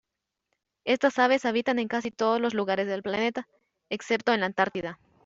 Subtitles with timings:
[0.83, 3.47] Estas aves habitan en casi todos los lugares del planeta,
[3.91, 4.97] excepto en la Antártida.